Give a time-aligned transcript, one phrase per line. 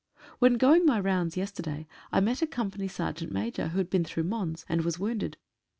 [0.39, 4.23] When going my rounds yesterday I met a company sergeant major who had been through
[4.23, 5.37] Mons, and was wounded.